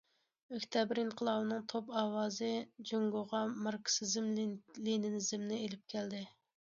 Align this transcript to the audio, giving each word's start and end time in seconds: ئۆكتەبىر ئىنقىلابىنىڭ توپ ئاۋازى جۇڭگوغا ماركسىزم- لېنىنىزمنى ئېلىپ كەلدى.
ئۆكتەبىر 0.53 1.01
ئىنقىلابىنىڭ 1.01 1.59
توپ 1.73 1.91
ئاۋازى 2.01 2.49
جۇڭگوغا 2.93 3.43
ماركسىزم- 3.67 4.33
لېنىنىزمنى 4.41 5.61
ئېلىپ 5.67 5.85
كەلدى. 5.97 6.25